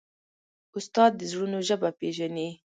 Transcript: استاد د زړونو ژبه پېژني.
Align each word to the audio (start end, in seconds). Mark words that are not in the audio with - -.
استاد 0.77 1.11
د 1.17 1.21
زړونو 1.31 1.57
ژبه 1.67 1.89
پېژني. 1.99 2.49